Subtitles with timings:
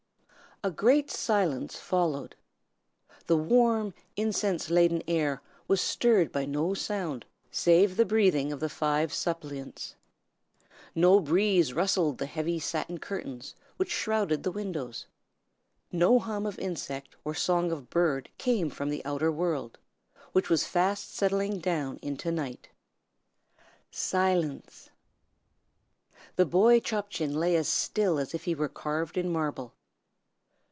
[0.63, 2.35] A great silence followed.
[3.25, 8.69] The warm, incense laden air was stirred by no sound save the breathing of the
[8.69, 9.95] five suppliants.
[10.93, 15.07] No breeze rustled the heavy satin curtains which shrouded the windows;
[15.91, 19.79] no hum of insect or song of bird came from the outer world,
[20.31, 22.69] which was fast settling down into night.
[23.89, 24.91] Silence!
[26.35, 29.73] The boy Chop Chin lay as still as if he were carved in marble.